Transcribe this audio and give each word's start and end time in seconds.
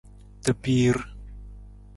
Tabiir. 0.47 0.97